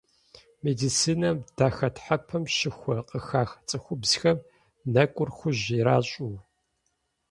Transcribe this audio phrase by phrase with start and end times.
[0.65, 4.37] Медицинэм дахэтхьэпэм щыхуэ къыхах цӏыхубзхэм
[4.93, 6.35] нэкӏур хужь иращӏыу.